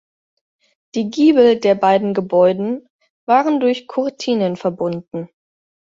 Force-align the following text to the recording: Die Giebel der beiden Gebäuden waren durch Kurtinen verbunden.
Die 0.95 1.11
Giebel 1.11 1.59
der 1.59 1.75
beiden 1.75 2.15
Gebäuden 2.15 2.89
waren 3.27 3.59
durch 3.59 3.85
Kurtinen 3.85 4.55
verbunden. 4.55 5.29